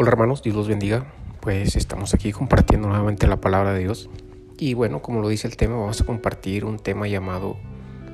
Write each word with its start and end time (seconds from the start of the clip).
Hola 0.00 0.10
hermanos, 0.10 0.44
Dios 0.44 0.54
los 0.54 0.68
bendiga. 0.68 1.12
Pues 1.40 1.74
estamos 1.74 2.14
aquí 2.14 2.30
compartiendo 2.30 2.86
nuevamente 2.86 3.26
la 3.26 3.40
palabra 3.40 3.72
de 3.72 3.80
Dios. 3.80 4.08
Y 4.56 4.74
bueno, 4.74 5.02
como 5.02 5.20
lo 5.20 5.28
dice 5.28 5.48
el 5.48 5.56
tema, 5.56 5.74
vamos 5.74 6.00
a 6.00 6.04
compartir 6.04 6.64
un 6.64 6.78
tema 6.78 7.08
llamado 7.08 7.56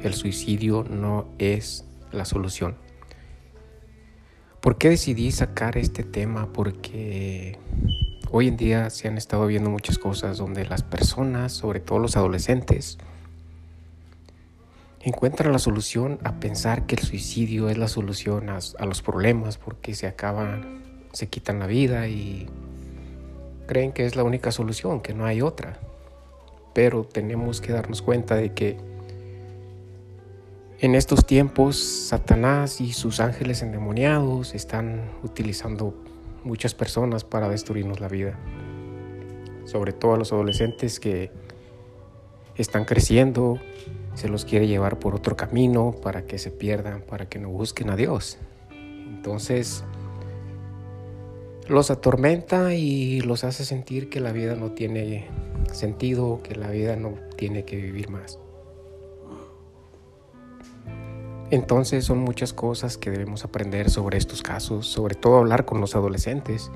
El 0.03 0.15
suicidio 0.15 0.87
no 0.89 1.27
es 1.39 1.85
la 2.11 2.25
solución. 2.25 2.79
¿Por 4.63 4.79
qué 4.79 4.89
decidí 4.89 5.31
sacar 5.31 5.77
este 5.77 6.05
tema? 6.05 6.55
Porque 6.55 7.59
hoy 8.31 8.49
en 8.49 8.57
día 8.57 8.89
se 8.89 9.09
han 9.09 9.19
estado 9.19 9.47
viendo 9.47 9.69
muchas 9.69 9.99
cosas 9.99 10.39
donde 10.39 10.65
las 10.65 10.83
personas, 10.83 11.53
sobre 11.53 11.81
todo 11.81 11.99
los 11.99 12.17
adolescentes, 12.17 12.97
encuentran 15.03 15.53
la 15.53 15.59
solución 15.59 16.19
a 16.25 16.41
pensar 16.41 16.87
que 16.87 16.95
el 16.95 17.03
suicidio 17.03 17.69
es 17.69 17.77
la 17.77 17.89
solución 17.89 18.49
a, 18.49 18.61
a 18.79 18.87
los 18.87 19.03
problemas 19.03 19.59
porque 19.59 19.95
se 19.95 20.07
acaban 20.07 20.84
se 21.15 21.29
quitan 21.29 21.61
la 21.61 21.67
vida 21.67 22.09
y 22.09 22.49
creen 23.67 23.93
que 23.93 24.05
es 24.05 24.17
la 24.17 24.25
única 24.25 24.53
solución, 24.53 25.01
que 25.01 25.15
no 25.15 25.25
hay 25.25 25.41
otra. 25.41 25.79
Pero 26.75 27.05
tenemos 27.05 27.61
que 27.61 27.73
darnos 27.73 28.03
cuenta 28.03 28.35
de 28.35 28.53
que 28.53 28.77
en 30.81 30.97
estos 30.97 31.25
tiempos 31.25 31.79
Satanás 31.79 32.81
y 32.81 32.93
sus 32.93 33.21
ángeles 33.21 33.63
endemoniados 33.63 34.55
están 34.55 35.03
utilizando 35.23 35.95
muchas 36.43 36.75
personas 36.75 37.25
para 37.25 37.49
destruirnos 37.49 38.01
la 38.01 38.09
vida. 38.09 38.39
Sobre 39.65 39.93
todo 39.93 40.15
a 40.15 40.19
los 40.19 40.33
adolescentes 40.33 40.99
que 40.99 41.31
están 42.57 42.85
creciendo, 42.85 43.61
se 44.15 44.29
los 44.29 44.45
quiere 44.45 44.67
llevar 44.67 44.99
por 44.99 45.15
otro 45.15 45.37
camino 45.37 45.95
para 46.03 46.27
que 46.27 46.39
se 46.39 46.51
pierdan, 46.51 47.03
para 47.03 47.29
que 47.29 47.39
no 47.39 47.51
busquen 47.51 47.89
a 47.91 47.97
Dios. 47.97 48.39
Entonces, 48.71 49.85
los 51.69 51.91
atormenta 51.91 52.75
y 52.75 53.21
los 53.21 53.45
hace 53.45 53.65
sentir 53.65 54.11
que 54.11 54.21
la 54.21 54.33
vida 54.33 54.55
no 54.55 54.73
tiene 54.73 55.29
sentido, 55.73 56.41
que 56.43 56.55
la 56.55 56.71
vida 56.71 56.97
no 56.97 57.15
tiene 57.37 57.65
que 57.65 57.77
vivir 57.77 58.11
más. 58.11 58.39
Entonces 61.51 62.05
son 62.05 62.19
muchas 62.19 62.53
cosas 62.53 62.99
que 62.99 63.11
debemos 63.11 63.45
aprender 63.45 63.91
sobre 63.91 64.19
estos 64.19 64.43
casos, 64.43 64.87
sobre 64.87 65.15
todo 65.15 65.39
hablar 65.39 65.65
con 65.65 65.81
los 65.81 65.95
adolescentes, 65.95 66.71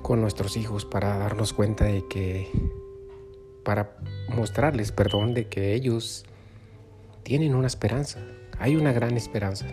con 0.00 0.20
nuestros 0.20 0.56
hijos, 0.56 0.84
para 0.84 1.18
darnos 1.18 1.52
cuenta 1.52 1.84
de 1.84 2.06
que, 2.08 2.48
para 3.62 3.96
mostrarles, 4.28 4.90
perdón, 4.90 5.34
de 5.34 5.48
que 5.48 5.74
ellos 5.74 6.24
tienen 7.22 7.54
una 7.54 7.66
esperanza, 7.66 8.20
hay 8.58 8.76
una 8.76 8.92
gran 8.92 9.16
esperanza. 9.16 9.66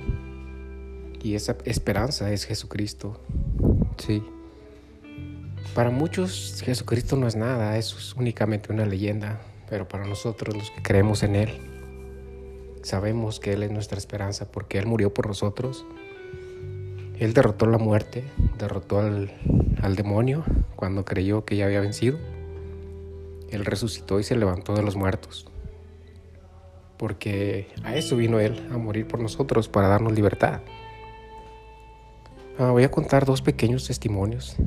Y 1.22 1.36
esa 1.36 1.58
esperanza 1.66 2.31
es 2.31 2.45
Jesucristo, 2.45 3.20
Sí. 4.00 4.23
Para 5.76 5.92
muchos 5.92 6.61
Jesucristo 6.66 7.16
no 7.16 7.28
es 7.28 7.36
nada, 7.36 7.78
es 7.78 8.16
únicamente 8.16 8.72
una 8.72 8.86
leyenda, 8.86 9.42
pero 9.70 9.88
para 9.88 10.06
nosotros 10.06 10.56
los 10.56 10.72
que 10.72 10.81
creemos 10.81 11.22
en 11.22 11.36
Él, 11.36 11.50
sabemos 12.81 13.39
que 13.39 13.53
Él 13.53 13.64
es 13.64 13.72
nuestra 13.72 13.98
esperanza 13.98 14.50
porque 14.52 14.80
Él 14.80 14.88
murió 14.88 15.14
por 15.14 15.28
nosotros. 15.28 15.86
Él 17.20 17.33
derrotó 17.33 17.66
la 17.66 17.78
muerte, 17.78 18.23
derrotó 18.58 19.00
al, 19.00 19.31
al 19.81 19.95
demonio 19.95 20.45
cuando 20.76 21.04
creyó 21.04 21.44
que 21.44 21.58
ya 21.58 21.66
había 21.66 21.81
vencido. 21.81 22.17
Él 23.52 23.66
resucitó 23.66 24.20
y 24.20 24.23
se 24.23 24.38
levantó 24.38 24.73
de 24.73 24.83
los 24.83 24.95
muertos. 24.95 25.45
Porque 26.98 27.67
a 27.83 27.95
eso 27.95 28.16
vino 28.16 28.39
Él, 28.39 28.67
a 28.72 28.78
morir 28.78 29.08
por 29.08 29.20
nosotros, 29.20 29.67
para 29.67 29.89
darnos 29.89 30.14
libertad. 30.14 30.61
Ah, 32.61 32.71
voy 32.71 32.83
a 32.83 32.91
contar 32.91 33.23
dos 33.25 33.42
pequeños 33.42 33.87
testimonios 33.87 34.58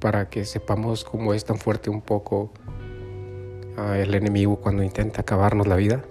para 0.00 0.28
que 0.28 0.44
sepamos 0.44 1.04
cómo 1.04 1.32
es 1.32 1.44
tan 1.44 1.58
fuerte 1.58 1.90
un 1.90 2.00
poco 2.00 2.50
ah, 3.76 3.96
el 3.96 4.12
enemigo 4.16 4.56
cuando 4.56 4.82
intenta 4.82 5.20
acabarnos 5.20 5.68
la 5.68 5.76
vida, 5.76 6.04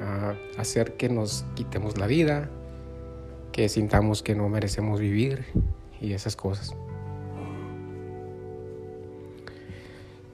ah, 0.00 0.34
hacer 0.56 0.96
que 0.96 1.08
nos 1.08 1.44
quitemos 1.54 1.98
la 1.98 2.08
vida, 2.08 2.50
que 3.52 3.68
sintamos 3.68 4.24
que 4.24 4.34
no 4.34 4.48
merecemos 4.48 4.98
vivir 4.98 5.44
y 6.00 6.14
esas 6.14 6.34
cosas. 6.34 6.74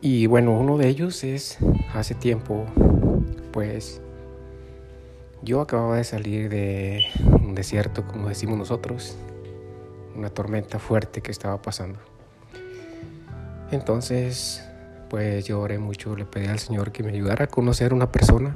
Y 0.00 0.28
bueno, 0.28 0.59
uno 0.59 0.78
de 0.78 0.88
ellos 0.88 1.25
es 1.25 1.59
hace 1.93 2.14
tiempo, 2.14 2.64
pues 3.53 4.00
yo 5.44 5.60
acababa 5.60 5.97
de 5.99 6.05
salir 6.05 6.49
de 6.49 7.05
un 7.22 7.55
desierto, 7.55 8.06
como 8.06 8.28
decimos 8.28 8.56
nosotros, 8.56 9.16
una 10.16 10.31
tormenta 10.31 10.78
fuerte 10.78 11.21
que 11.21 11.31
estaba 11.31 11.60
pasando. 11.60 11.99
Entonces, 13.71 14.66
pues 15.10 15.44
yo 15.44 15.60
oré 15.60 15.78
mucho, 15.78 16.16
le 16.16 16.25
pedí 16.25 16.47
al 16.47 16.59
Señor 16.59 16.93
que 16.93 17.03
me 17.03 17.10
ayudara 17.12 17.44
a 17.44 17.49
conocer 17.49 17.93
una 17.93 18.10
persona 18.10 18.55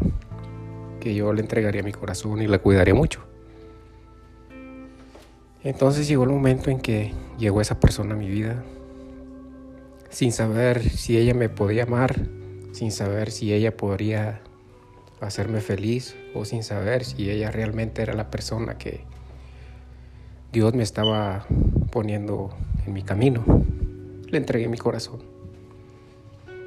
que 1.00 1.14
yo 1.14 1.32
le 1.32 1.42
entregaría 1.42 1.82
mi 1.82 1.92
corazón 1.92 2.40
y 2.40 2.46
la 2.46 2.58
cuidaría 2.58 2.94
mucho. 2.94 3.20
Entonces 5.62 6.08
llegó 6.08 6.24
el 6.24 6.30
momento 6.30 6.70
en 6.70 6.80
que 6.80 7.12
llegó 7.38 7.60
esa 7.60 7.78
persona 7.78 8.14
a 8.14 8.16
mi 8.16 8.28
vida, 8.28 8.64
sin 10.08 10.32
saber 10.32 10.88
si 10.88 11.18
ella 11.18 11.34
me 11.34 11.50
podía 11.50 11.82
amar, 11.82 12.16
sin 12.72 12.92
saber 12.92 13.30
si 13.30 13.52
ella 13.52 13.76
podría 13.76 14.40
hacerme 15.20 15.60
feliz 15.60 16.16
o 16.34 16.44
sin 16.44 16.62
saber 16.62 17.04
si 17.04 17.30
ella 17.30 17.50
realmente 17.50 18.02
era 18.02 18.14
la 18.14 18.30
persona 18.30 18.78
que 18.78 19.04
Dios 20.52 20.74
me 20.74 20.82
estaba 20.82 21.46
poniendo 21.90 22.50
en 22.86 22.92
mi 22.92 23.02
camino. 23.02 23.44
Le 24.26 24.38
entregué 24.38 24.68
mi 24.68 24.78
corazón. 24.78 25.22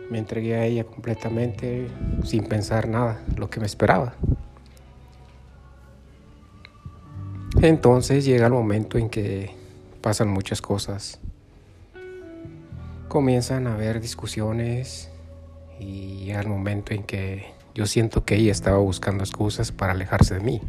Me 0.10 0.20
entregué 0.20 0.56
a 0.56 0.66
ella 0.66 0.84
completamente 0.84 1.88
sin 2.24 2.44
pensar 2.44 2.88
nada, 2.88 3.24
lo 3.38 3.50
que 3.50 3.60
me 3.60 3.66
esperaba. 3.66 4.14
Entonces 7.62 8.26
llega 8.26 8.48
el 8.48 8.54
momento 8.54 8.98
en 8.98 9.10
que 9.10 9.56
pasan 10.02 10.30
muchas 10.30 10.62
cosas. 10.62 11.20
Comienzan 13.08 13.68
a 13.68 13.74
haber 13.74 14.02
discusiones 14.02 15.10
y 15.80 16.26
llega 16.26 16.42
el 16.42 16.48
momento 16.48 16.94
en 16.94 17.04
que 17.04 17.61
yo 17.74 17.86
siento 17.86 18.26
que 18.26 18.36
ella 18.36 18.52
estaba 18.52 18.78
buscando 18.78 19.24
excusas 19.24 19.72
para 19.72 19.94
alejarse 19.94 20.36
de 20.36 20.42
mí. 20.42 20.62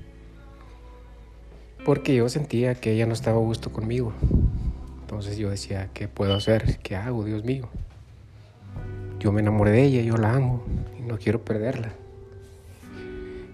Porque 1.85 2.15
yo 2.15 2.29
sentía 2.29 2.77
que 2.77 2.93
ella 2.93 3.07
no 3.07 3.13
estaba 3.13 3.39
a 3.39 3.41
gusto 3.41 3.73
conmigo. 3.73 4.13
Entonces 5.01 5.37
yo 5.37 5.51
decía, 5.51 5.91
¿qué 5.93 6.07
puedo 6.07 6.35
hacer? 6.35 6.79
¿Qué 6.79 6.95
hago, 6.95 7.25
Dios 7.25 7.45
mío? 7.45 7.69
Yo 9.19 9.33
me 9.33 9.41
enamoré 9.41 9.73
de 9.73 9.83
ella, 9.83 10.03
yo 10.03 10.17
la 10.17 10.33
amo 10.33 10.63
y 10.99 11.03
no 11.03 11.19
quiero 11.19 11.45
perderla. 11.45 11.93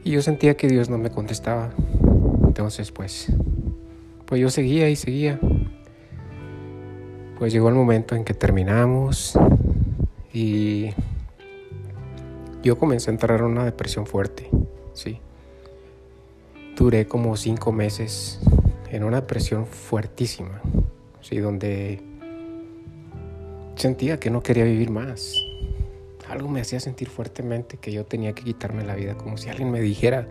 Y 0.05 0.11
yo 0.11 0.23
sentía 0.23 0.57
que 0.57 0.69
Dios 0.69 0.89
no 0.89 0.99
me 0.99 1.11
contestaba. 1.11 1.71
Entonces 2.45 2.93
pues, 2.93 3.33
pues 4.27 4.41
yo 4.41 4.51
seguía 4.51 4.89
y 4.91 4.97
seguía. 4.97 5.41
Pues 7.39 7.53
llegó 7.53 7.69
el 7.69 7.75
momento 7.75 8.15
en 8.15 8.25
que 8.25 8.35
terminamos 8.35 9.39
y 10.33 10.91
yo 12.63 12.79
comencé 12.79 13.11
a 13.11 13.13
entrar 13.13 13.41
en 13.41 13.47
una 13.47 13.65
depresión 13.65 14.07
fuerte, 14.07 14.51
sí. 14.93 15.21
Duré 16.77 17.07
como 17.07 17.37
cinco 17.37 17.73
meses 17.73 18.41
en 18.91 19.05
una 19.05 19.21
depresión 19.21 19.67
fuertísima, 19.67 20.61
sí, 21.21 21.39
donde 21.39 22.01
sentía 23.77 24.19
que 24.19 24.31
no 24.31 24.43
quería 24.43 24.65
vivir 24.65 24.91
más. 24.91 25.37
Algo 26.29 26.49
me 26.49 26.61
hacía 26.61 26.79
sentir 26.79 27.09
fuertemente 27.09 27.79
que 27.79 27.91
yo 27.91 28.05
tenía 28.05 28.35
que 28.35 28.45
quitarme 28.45 28.85
la 28.85 28.95
vida, 28.95 29.17
como 29.17 29.39
si 29.39 29.49
alguien 29.49 29.71
me 29.71 29.81
dijera, 29.81 30.29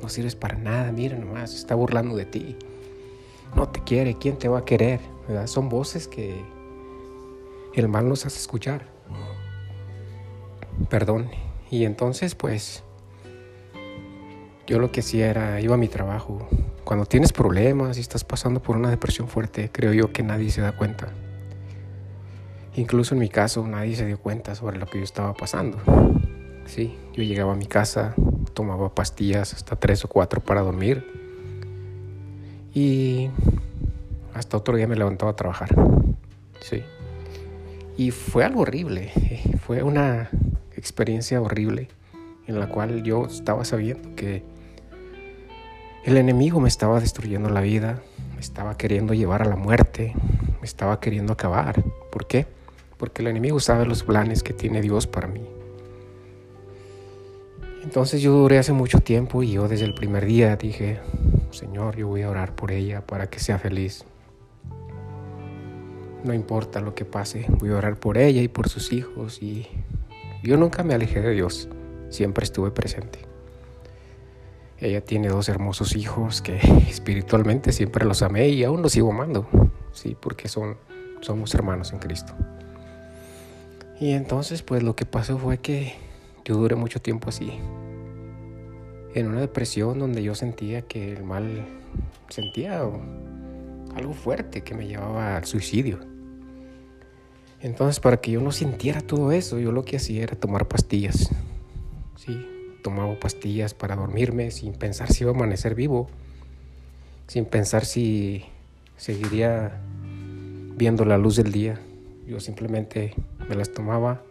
no 0.00 0.08
sirves 0.08 0.36
para 0.36 0.56
nada, 0.56 0.92
mira 0.92 1.18
nomás, 1.18 1.54
está 1.54 1.74
burlando 1.74 2.14
de 2.14 2.24
ti. 2.24 2.56
No 3.56 3.68
te 3.68 3.82
quiere, 3.82 4.16
¿quién 4.16 4.38
te 4.38 4.48
va 4.48 4.60
a 4.60 4.64
querer? 4.64 5.00
Son 5.46 5.68
voces 5.68 6.06
que 6.06 6.40
el 7.74 7.88
mal 7.88 8.08
nos 8.08 8.26
hace 8.26 8.38
escuchar. 8.38 8.86
Perdón, 10.88 11.28
y 11.70 11.84
entonces 11.84 12.34
pues 12.34 12.82
yo 14.66 14.78
lo 14.78 14.92
que 14.92 15.00
hacía 15.00 15.28
era, 15.28 15.60
iba 15.60 15.74
a 15.74 15.78
mi 15.78 15.88
trabajo. 15.88 16.48
Cuando 16.84 17.04
tienes 17.06 17.32
problemas 17.32 17.98
y 17.98 18.00
estás 18.00 18.24
pasando 18.24 18.62
por 18.62 18.76
una 18.76 18.88
depresión 18.88 19.28
fuerte, 19.28 19.70
creo 19.72 19.92
yo 19.92 20.12
que 20.12 20.22
nadie 20.22 20.50
se 20.50 20.60
da 20.60 20.72
cuenta. 20.72 21.08
Incluso 22.76 23.14
en 23.14 23.20
mi 23.20 23.28
caso 23.28 23.66
nadie 23.66 23.96
se 23.96 24.06
dio 24.06 24.18
cuenta 24.18 24.54
sobre 24.54 24.78
lo 24.78 24.86
que 24.86 24.98
yo 24.98 25.04
estaba 25.04 25.34
pasando. 25.34 25.78
Sí, 26.66 26.96
yo 27.12 27.24
llegaba 27.24 27.52
a 27.52 27.56
mi 27.56 27.66
casa, 27.66 28.14
tomaba 28.54 28.94
pastillas 28.94 29.54
hasta 29.54 29.74
tres 29.74 30.04
o 30.04 30.08
cuatro 30.08 30.40
para 30.40 30.60
dormir 30.60 31.04
y 32.72 33.28
hasta 34.34 34.56
otro 34.56 34.76
día 34.76 34.86
me 34.86 34.96
levantaba 34.96 35.32
a 35.32 35.36
trabajar. 35.36 35.74
Sí. 36.60 36.82
Y 37.96 38.12
fue 38.12 38.44
algo 38.44 38.60
horrible. 38.60 39.10
Fue 39.66 39.82
una 39.82 40.30
experiencia 40.80 41.40
horrible 41.40 41.88
en 42.46 42.58
la 42.58 42.68
cual 42.68 43.02
yo 43.04 43.26
estaba 43.26 43.64
sabiendo 43.64 44.16
que 44.16 44.42
el 46.04 46.16
enemigo 46.16 46.60
me 46.60 46.68
estaba 46.68 46.98
destruyendo 46.98 47.50
la 47.50 47.60
vida, 47.60 48.02
me 48.34 48.40
estaba 48.40 48.76
queriendo 48.76 49.14
llevar 49.14 49.42
a 49.42 49.44
la 49.44 49.56
muerte, 49.56 50.14
me 50.60 50.66
estaba 50.66 50.98
queriendo 50.98 51.34
acabar. 51.34 51.82
¿Por 52.10 52.26
qué? 52.26 52.46
Porque 52.96 53.22
el 53.22 53.28
enemigo 53.28 53.60
sabe 53.60 53.86
los 53.86 54.02
planes 54.02 54.42
que 54.42 54.52
tiene 54.52 54.80
Dios 54.80 55.06
para 55.06 55.28
mí. 55.28 55.42
Entonces 57.82 58.20
yo 58.20 58.32
duré 58.32 58.58
hace 58.58 58.72
mucho 58.72 59.00
tiempo 59.00 59.42
y 59.42 59.52
yo 59.52 59.68
desde 59.68 59.84
el 59.84 59.94
primer 59.94 60.26
día 60.26 60.56
dije, 60.56 61.00
Señor, 61.50 61.96
yo 61.96 62.08
voy 62.08 62.22
a 62.22 62.30
orar 62.30 62.54
por 62.54 62.72
ella 62.72 63.06
para 63.06 63.28
que 63.28 63.38
sea 63.38 63.58
feliz. 63.58 64.04
No 66.24 66.34
importa 66.34 66.80
lo 66.80 66.94
que 66.94 67.06
pase, 67.06 67.46
voy 67.58 67.70
a 67.70 67.76
orar 67.76 67.96
por 67.96 68.18
ella 68.18 68.42
y 68.42 68.48
por 68.48 68.68
sus 68.68 68.92
hijos 68.92 69.42
y 69.42 69.66
yo 70.42 70.56
nunca 70.56 70.82
me 70.82 70.94
alejé 70.94 71.20
de 71.20 71.32
Dios, 71.32 71.68
siempre 72.08 72.44
estuve 72.44 72.70
presente. 72.70 73.20
Ella 74.78 75.04
tiene 75.04 75.28
dos 75.28 75.48
hermosos 75.48 75.94
hijos 75.94 76.40
que 76.40 76.56
espiritualmente 76.88 77.72
siempre 77.72 78.04
los 78.06 78.22
amé 78.22 78.48
y 78.48 78.64
aún 78.64 78.82
los 78.82 78.92
sigo 78.92 79.12
amando, 79.12 79.48
sí, 79.92 80.16
porque 80.20 80.48
son 80.48 80.76
somos 81.20 81.54
hermanos 81.54 81.92
en 81.92 81.98
Cristo. 81.98 82.32
Y 84.00 84.12
entonces 84.12 84.62
pues 84.62 84.82
lo 84.82 84.96
que 84.96 85.06
pasó 85.06 85.38
fue 85.38 85.58
que 85.58 85.94
yo 86.44 86.56
duré 86.56 86.74
mucho 86.74 87.00
tiempo 87.00 87.28
así, 87.28 87.52
en 89.14 89.26
una 89.26 89.40
depresión 89.40 89.98
donde 89.98 90.22
yo 90.22 90.34
sentía 90.34 90.82
que 90.82 91.12
el 91.12 91.22
mal, 91.22 91.66
sentía 92.28 92.80
algo 92.80 94.14
fuerte 94.14 94.62
que 94.62 94.74
me 94.74 94.86
llevaba 94.86 95.36
al 95.36 95.44
suicidio. 95.44 96.09
Entonces 97.62 98.00
para 98.00 98.18
que 98.18 98.30
yo 98.30 98.40
no 98.40 98.52
sintiera 98.52 99.00
todo 99.00 99.32
eso, 99.32 99.58
yo 99.58 99.72
lo 99.72 99.84
que 99.84 99.96
hacía 99.96 100.22
era 100.22 100.36
tomar 100.36 100.66
pastillas. 100.66 101.30
Sí, 102.16 102.46
tomaba 102.82 103.18
pastillas 103.20 103.74
para 103.74 103.96
dormirme 103.96 104.50
sin 104.50 104.72
pensar 104.72 105.12
si 105.12 105.24
iba 105.24 105.32
a 105.32 105.34
amanecer 105.34 105.74
vivo, 105.74 106.08
sin 107.26 107.44
pensar 107.44 107.84
si 107.84 108.44
seguiría 108.96 109.78
viendo 110.76 111.04
la 111.04 111.18
luz 111.18 111.36
del 111.36 111.52
día. 111.52 111.80
Yo 112.26 112.40
simplemente 112.40 113.14
me 113.48 113.56
las 113.56 113.72
tomaba 113.72 114.22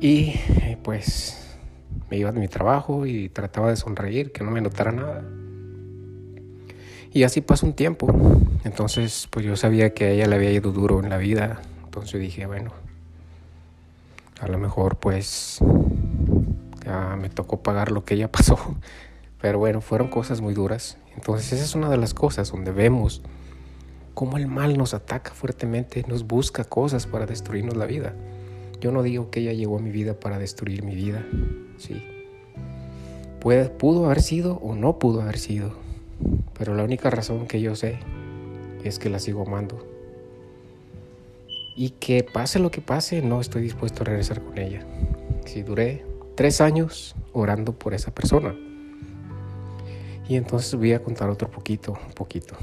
y 0.00 0.34
pues 0.82 1.56
me 2.10 2.16
iba 2.16 2.32
de 2.32 2.40
mi 2.40 2.48
trabajo 2.48 3.06
y 3.06 3.28
trataba 3.28 3.70
de 3.70 3.76
sonreír, 3.76 4.32
que 4.32 4.42
no 4.42 4.50
me 4.50 4.60
notara 4.60 4.92
nada. 4.92 5.22
Y 7.12 7.24
así 7.24 7.40
pasó 7.40 7.66
un 7.66 7.74
tiempo. 7.74 8.08
Entonces, 8.64 9.28
pues 9.30 9.44
yo 9.44 9.56
sabía 9.56 9.92
que 9.92 10.04
a 10.04 10.10
ella 10.10 10.26
le 10.26 10.36
había 10.36 10.50
ido 10.50 10.72
duro 10.72 11.00
en 11.00 11.10
la 11.10 11.18
vida. 11.18 11.60
Entonces 11.84 12.20
dije, 12.20 12.46
bueno, 12.46 12.72
a 14.40 14.48
lo 14.48 14.58
mejor 14.58 14.96
pues 14.96 15.58
ya 16.84 17.16
me 17.20 17.28
tocó 17.28 17.62
pagar 17.62 17.92
lo 17.92 18.04
que 18.04 18.14
ella 18.14 18.30
pasó. 18.32 18.58
Pero 19.40 19.58
bueno, 19.58 19.80
fueron 19.80 20.08
cosas 20.08 20.40
muy 20.40 20.54
duras. 20.54 20.96
Entonces 21.14 21.52
esa 21.52 21.64
es 21.64 21.74
una 21.74 21.90
de 21.90 21.98
las 21.98 22.14
cosas 22.14 22.50
donde 22.50 22.72
vemos 22.72 23.22
cómo 24.14 24.36
el 24.36 24.46
mal 24.46 24.76
nos 24.76 24.94
ataca 24.94 25.32
fuertemente, 25.32 26.04
nos 26.08 26.26
busca 26.26 26.64
cosas 26.64 27.06
para 27.06 27.26
destruirnos 27.26 27.76
la 27.76 27.86
vida. 27.86 28.14
Yo 28.80 28.92
no 28.92 29.02
digo 29.02 29.30
que 29.30 29.40
ella 29.40 29.52
llegó 29.52 29.78
a 29.78 29.80
mi 29.80 29.90
vida 29.90 30.14
para 30.14 30.38
destruir 30.38 30.82
mi 30.82 30.94
vida, 30.94 31.24
sí. 31.78 32.02
Pudo 33.40 34.06
haber 34.06 34.22
sido 34.22 34.56
o 34.56 34.74
no 34.74 34.98
pudo 34.98 35.22
haber 35.22 35.38
sido, 35.38 35.74
pero 36.58 36.74
la 36.74 36.84
única 36.84 37.10
razón 37.10 37.46
que 37.46 37.60
yo 37.60 37.74
sé 37.74 37.98
es 38.84 38.98
que 38.98 39.08
la 39.08 39.18
sigo 39.18 39.42
amando. 39.46 39.86
Y 41.74 41.90
que 41.90 42.22
pase 42.22 42.58
lo 42.58 42.70
que 42.70 42.80
pase, 42.80 43.22
no 43.22 43.40
estoy 43.40 43.62
dispuesto 43.62 44.02
a 44.02 44.06
regresar 44.06 44.42
con 44.42 44.58
ella. 44.58 44.84
Si 45.46 45.62
duré 45.62 46.04
tres 46.34 46.60
años 46.60 47.16
orando 47.32 47.72
por 47.72 47.94
esa 47.94 48.14
persona. 48.14 48.54
Y 50.28 50.36
entonces 50.36 50.74
voy 50.74 50.92
a 50.92 51.02
contar 51.02 51.30
otro 51.30 51.50
poquito, 51.50 51.98
un 52.06 52.12
poquito. 52.12 52.56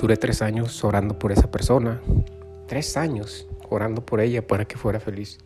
Duré 0.00 0.16
tres 0.16 0.42
años 0.42 0.82
orando 0.84 1.18
por 1.18 1.32
esa 1.32 1.50
persona. 1.50 2.00
Tres 2.66 2.96
años 2.96 3.46
orando 3.70 4.04
por 4.04 4.20
ella 4.20 4.46
para 4.46 4.64
que 4.64 4.76
fuera 4.76 5.00
feliz. 5.00 5.38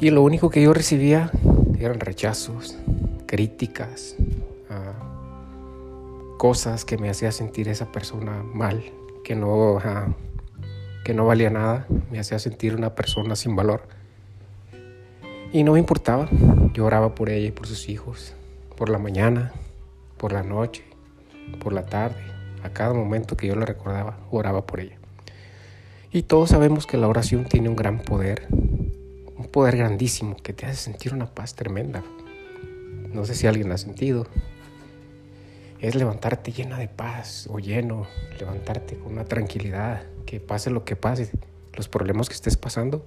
Y 0.00 0.10
lo 0.10 0.22
único 0.22 0.50
que 0.50 0.62
yo 0.62 0.72
recibía 0.72 1.30
eran 1.78 2.00
rechazos, 2.00 2.78
críticas, 3.26 4.16
cosas 6.38 6.84
que 6.84 6.96
me 6.96 7.10
hacía 7.10 7.32
sentir 7.32 7.68
esa 7.68 7.90
persona 7.92 8.42
mal, 8.42 8.82
que 9.24 9.34
no, 9.34 9.78
que 11.04 11.12
no 11.12 11.26
valía 11.26 11.50
nada, 11.50 11.86
me 12.10 12.20
hacía 12.20 12.38
sentir 12.38 12.76
una 12.76 12.94
persona 12.94 13.36
sin 13.36 13.56
valor. 13.56 13.82
Y 15.52 15.64
no 15.64 15.72
me 15.72 15.80
importaba, 15.80 16.28
yo 16.72 16.86
oraba 16.86 17.14
por 17.14 17.28
ella 17.28 17.48
y 17.48 17.50
por 17.50 17.66
sus 17.66 17.88
hijos, 17.88 18.34
por 18.76 18.88
la 18.88 18.98
mañana, 18.98 19.52
por 20.16 20.32
la 20.32 20.44
noche, 20.44 20.84
por 21.60 21.72
la 21.72 21.86
tarde, 21.86 22.20
a 22.62 22.70
cada 22.70 22.94
momento 22.94 23.36
que 23.36 23.48
yo 23.48 23.56
la 23.56 23.66
recordaba, 23.66 24.18
oraba 24.30 24.64
por 24.64 24.80
ella. 24.80 24.96
Y 26.12 26.22
todos 26.22 26.50
sabemos 26.50 26.86
que 26.86 26.98
la 26.98 27.08
oración 27.08 27.46
tiene 27.46 27.68
un 27.68 27.76
gran 27.76 27.98
poder, 27.98 28.46
un 28.50 29.48
poder 29.50 29.76
grandísimo 29.76 30.36
que 30.36 30.52
te 30.52 30.66
hace 30.66 30.76
sentir 30.76 31.12
una 31.12 31.26
paz 31.26 31.54
tremenda. 31.54 32.04
No 33.12 33.24
sé 33.24 33.34
si 33.34 33.46
alguien 33.46 33.68
la 33.68 33.74
ha 33.74 33.78
sentido. 33.78 34.26
Es 35.80 35.94
levantarte 35.94 36.50
llena 36.52 36.78
de 36.78 36.88
paz 36.88 37.48
o 37.50 37.60
lleno, 37.60 38.06
levantarte 38.38 38.98
con 38.98 39.12
una 39.12 39.24
tranquilidad, 39.24 40.02
que 40.26 40.40
pase 40.40 40.70
lo 40.70 40.84
que 40.84 40.96
pase, 40.96 41.30
los 41.74 41.88
problemas 41.88 42.28
que 42.28 42.34
estés 42.34 42.56
pasando, 42.56 43.06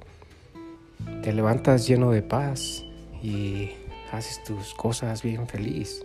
te 1.21 1.33
levantas 1.33 1.85
lleno 1.88 2.12
de 2.12 2.21
paz 2.21 2.83
y 3.21 3.71
haces 4.12 4.44
tus 4.44 4.73
cosas 4.73 5.21
bien 5.21 5.47
feliz. 5.47 6.03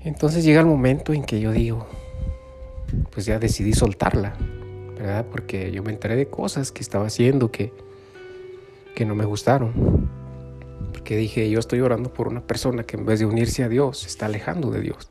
Entonces 0.00 0.44
llega 0.44 0.60
el 0.60 0.66
momento 0.66 1.12
en 1.12 1.24
que 1.24 1.40
yo 1.40 1.52
digo, 1.52 1.86
pues 3.10 3.24
ya 3.24 3.38
decidí 3.38 3.72
soltarla, 3.72 4.34
¿verdad? 4.98 5.26
Porque 5.30 5.70
yo 5.70 5.82
me 5.82 5.92
enteré 5.92 6.16
de 6.16 6.26
cosas 6.26 6.72
que 6.72 6.82
estaba 6.82 7.06
haciendo 7.06 7.50
que, 7.52 7.72
que 8.94 9.04
no 9.04 9.14
me 9.14 9.24
gustaron. 9.24 10.10
Dije, 11.16 11.48
yo 11.50 11.58
estoy 11.58 11.80
orando 11.80 12.12
por 12.12 12.28
una 12.28 12.40
persona 12.40 12.84
que 12.84 12.96
en 12.96 13.06
vez 13.06 13.20
de 13.20 13.26
unirse 13.26 13.62
a 13.64 13.68
Dios, 13.68 13.98
se 13.98 14.08
está 14.08 14.26
alejando 14.26 14.70
de 14.70 14.80
Dios. 14.80 15.08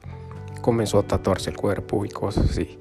Comenzó 0.62 1.00
a 1.00 1.04
tatuarse 1.04 1.50
el 1.50 1.58
cuerpo 1.58 2.06
y 2.06 2.10
cosas 2.10 2.50
así. 2.50 2.78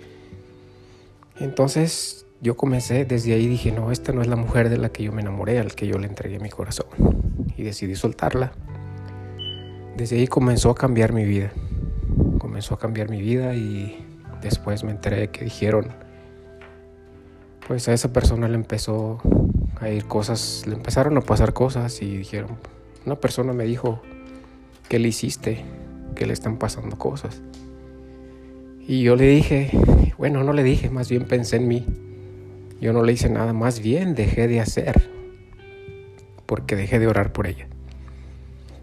Entonces 1.38 2.26
yo 2.40 2.56
comencé, 2.56 3.04
desde 3.04 3.34
ahí 3.34 3.46
dije, 3.46 3.72
no, 3.72 3.90
esta 3.90 4.12
no 4.12 4.22
es 4.22 4.28
la 4.28 4.36
mujer 4.36 4.68
de 4.68 4.78
la 4.78 4.90
que 4.90 5.02
yo 5.02 5.12
me 5.12 5.22
enamoré, 5.22 5.58
al 5.58 5.74
que 5.74 5.86
yo 5.86 5.98
le 5.98 6.06
entregué 6.06 6.38
mi 6.38 6.50
corazón. 6.50 6.86
Y 7.56 7.62
decidí 7.62 7.96
soltarla. 7.96 8.52
Desde 9.96 10.16
ahí 10.16 10.26
comenzó 10.26 10.70
a 10.70 10.74
cambiar 10.74 11.12
mi 11.12 11.24
vida. 11.24 11.52
Comenzó 12.38 12.74
a 12.74 12.78
cambiar 12.78 13.10
mi 13.10 13.20
vida 13.20 13.54
y 13.54 14.06
después 14.40 14.84
me 14.84 14.90
enteré 14.90 15.28
que 15.28 15.44
dijeron, 15.44 15.88
pues 17.66 17.88
a 17.88 17.92
esa 17.92 18.12
persona 18.12 18.48
le 18.48 18.54
empezó 18.54 19.18
a 19.80 19.88
ir 19.90 20.06
cosas, 20.06 20.64
le 20.66 20.74
empezaron 20.74 21.16
a 21.16 21.20
pasar 21.20 21.52
cosas 21.52 22.00
y 22.02 22.18
dijeron, 22.18 22.58
una 23.06 23.16
persona 23.16 23.52
me 23.52 23.64
dijo, 23.64 24.02
¿qué 24.88 24.98
le 24.98 25.08
hiciste? 25.08 25.64
Que 26.14 26.26
le 26.26 26.32
están 26.32 26.58
pasando 26.58 26.96
cosas. 26.98 27.40
Y 28.86 29.02
yo 29.02 29.16
le 29.16 29.26
dije, 29.28 29.70
bueno, 30.18 30.44
no 30.44 30.52
le 30.52 30.62
dije, 30.62 30.90
más 30.90 31.08
bien 31.08 31.24
pensé 31.24 31.56
en 31.56 31.68
mí. 31.68 31.86
Yo 32.80 32.92
no 32.92 33.02
le 33.02 33.12
hice 33.12 33.28
nada, 33.28 33.52
más 33.52 33.80
bien 33.80 34.14
dejé 34.14 34.48
de 34.48 34.60
hacer, 34.60 35.08
porque 36.46 36.76
dejé 36.76 36.98
de 36.98 37.06
orar 37.06 37.32
por 37.32 37.46
ella. 37.46 37.68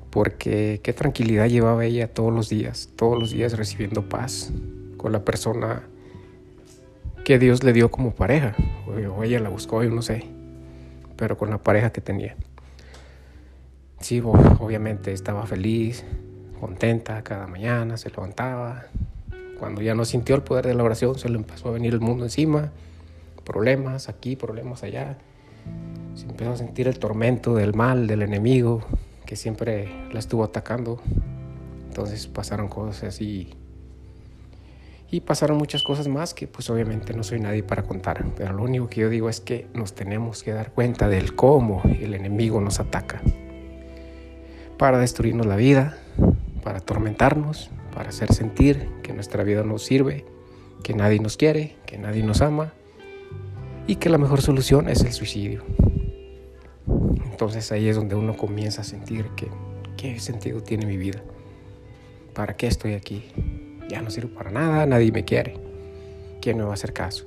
Porque 0.10 0.80
qué 0.84 0.94
tranquilidad 0.94 1.48
llevaba 1.48 1.84
ella 1.84 2.08
todos 2.14 2.34
los 2.34 2.48
días, 2.48 2.90
todos 2.96 3.20
los 3.20 3.32
días 3.32 3.58
recibiendo 3.58 4.08
paz 4.08 4.52
con 4.98 5.12
la 5.12 5.26
persona 5.26 5.84
que 7.26 7.38
Dios 7.40 7.64
le 7.64 7.74
dio 7.74 7.92
como 7.92 8.16
pareja, 8.16 8.56
o 8.88 9.24
ella 9.24 9.40
la 9.40 9.50
buscó, 9.50 9.84
yo 9.84 9.90
no 9.90 10.02
sé, 10.02 10.24
pero 11.18 11.38
con 11.38 11.50
la 11.50 11.58
pareja 11.58 11.92
que 11.92 12.00
tenía. 12.00 12.38
Sí, 14.00 14.22
obviamente 14.22 15.12
estaba 15.12 15.46
feliz, 15.46 16.04
contenta 16.60 17.24
cada 17.24 17.48
mañana, 17.48 17.98
se 17.98 18.10
levantaba. 18.10 18.86
Cuando 19.60 19.82
ya 19.82 19.96
no 19.96 20.06
sintió 20.06 20.36
el 20.36 20.44
poder 20.44 20.68
de 20.68 20.76
la 20.76 20.84
oración, 20.84 21.18
se 21.18 21.30
le 21.30 21.38
empezó 21.38 21.70
a 21.70 21.72
venir 21.72 21.94
el 21.94 22.00
mundo 22.00 22.24
encima, 22.24 22.72
problemas 23.44 24.08
aquí, 24.08 24.36
problemas 24.36 24.84
allá. 24.84 25.18
Se 26.16 26.26
empezó 26.26 26.52
a 26.52 26.58
sentir 26.58 26.88
el 26.88 27.00
tormento 27.00 27.56
del 27.56 27.74
mal, 27.74 28.08
del 28.08 28.22
enemigo, 28.22 28.86
que 29.26 29.36
siempre 29.36 29.90
la 30.12 30.20
estuvo 30.20 30.44
atacando. 30.44 31.02
Entonces 31.90 32.28
pasaron 32.28 32.68
cosas 32.68 33.04
así 33.04 33.54
y 35.10 35.22
pasaron 35.22 35.58
muchas 35.58 35.84
cosas 35.84 36.08
más 36.08 36.34
que 36.34 36.48
pues 36.48 36.70
obviamente 36.70 37.14
no 37.14 37.24
soy 37.24 37.40
nadie 37.40 37.64
para 37.64 37.84
contar. 37.84 38.26
Pero 38.36 38.54
lo 38.54 38.64
único 38.64 38.88
que 38.88 39.02
yo 39.02 39.10
digo 39.10 39.30
es 39.30 39.40
que 39.40 39.68
nos 39.74 39.94
tenemos 39.94 40.44
que 40.44 40.52
dar 40.52 40.72
cuenta 40.72 41.08
del 41.08 41.36
cómo 41.36 41.82
el 41.86 42.14
enemigo 42.14 42.60
nos 42.62 42.80
ataca. 42.80 43.22
Para 44.78 45.00
destruirnos 45.00 45.46
la 45.46 45.56
vida, 45.56 45.98
para 46.64 46.80
atormentarnos, 46.80 47.70
para 47.94 48.10
hacer 48.10 48.34
sentir 48.34 48.90
que 49.04 49.14
nuestra 49.14 49.44
vida 49.44 49.64
no 49.64 49.78
sirve, 49.78 50.26
que 50.84 50.94
nadie 50.94 51.20
nos 51.20 51.38
quiere, 51.38 51.76
que 51.86 51.98
nadie 51.98 52.24
nos 52.24 52.42
ama 52.42 52.74
y 53.88 53.96
que 53.96 54.10
la 54.10 54.18
mejor 54.18 54.42
solución 54.42 54.90
es 54.90 55.02
el 55.02 55.14
suicidio. 55.14 55.64
Entonces 57.32 57.72
ahí 57.72 57.88
es 57.88 57.96
donde 57.96 58.16
uno 58.16 58.38
comienza 58.38 58.82
a 58.82 58.84
sentir 58.84 59.30
que 59.36 59.48
qué 59.98 60.20
sentido 60.20 60.62
tiene 60.62 60.86
mi 60.86 60.98
vida. 60.98 61.22
¿Para 62.34 62.56
qué 62.56 62.68
estoy 62.68 62.94
aquí? 62.94 63.32
ya 63.88 64.02
no 64.02 64.10
sirvo 64.10 64.34
para 64.34 64.52
nada, 64.52 64.86
nadie 64.86 65.12
me 65.12 65.24
quiere. 65.24 65.56
¿Quién 66.42 66.58
me 66.58 66.64
va 66.64 66.72
a 66.72 66.74
hacer 66.74 66.94
caso? 66.94 67.26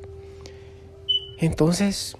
Entonces, 1.38 2.16